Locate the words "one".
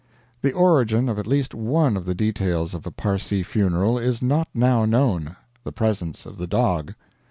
1.53-1.95